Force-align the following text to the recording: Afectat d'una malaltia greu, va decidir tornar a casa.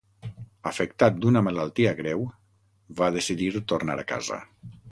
Afectat 0.69 1.19
d'una 1.25 1.43
malaltia 1.49 1.93
greu, 2.01 2.25
va 3.03 3.11
decidir 3.19 3.51
tornar 3.75 3.99
a 4.05 4.07
casa. 4.17 4.41